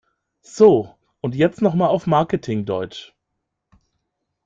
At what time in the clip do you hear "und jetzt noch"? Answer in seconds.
1.19-1.75